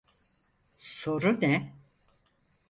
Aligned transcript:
Soru 0.79 1.41
ne? 1.41 1.69